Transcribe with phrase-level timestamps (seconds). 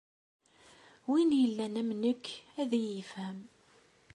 [1.09, 2.25] Win yellan am nekk,
[2.61, 3.39] ad iyi-ifhem.